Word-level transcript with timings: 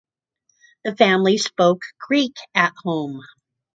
The 0.83 0.95
family 0.95 1.37
spoke 1.37 1.83
Greek 1.99 2.35
at 2.55 2.73
home. 2.83 3.21